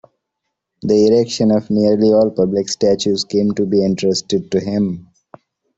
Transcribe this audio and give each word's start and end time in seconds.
The 0.81 1.05
erection 1.09 1.51
of 1.51 1.69
nearly 1.69 2.11
all 2.11 2.31
public 2.31 2.69
statues 2.69 3.23
came 3.23 3.51
to 3.51 3.67
be 3.67 3.85
entrusted 3.85 4.49
to 4.49 4.59
him. 4.59 5.09